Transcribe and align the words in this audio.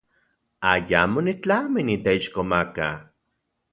Ayamo 0.71 1.19
nitlami 1.25 1.81
niteixkomaka. 1.89 2.87